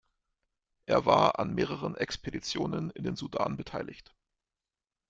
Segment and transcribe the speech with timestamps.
[0.87, 4.15] Er war an mehreren Expeditionen in den Sudan beteiligt.